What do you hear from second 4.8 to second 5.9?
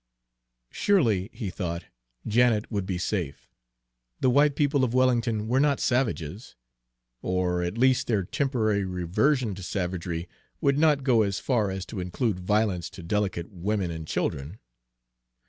of Wellington were not